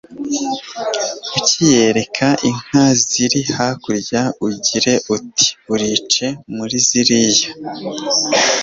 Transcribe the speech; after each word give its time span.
ukayereka 1.39 2.27
inka 2.49 2.85
ziri 3.05 3.41
hakurya 3.55 4.21
ugira 4.45 4.93
uti:urice 5.15 6.25
muri 6.55 6.75
ziriya 6.87 7.47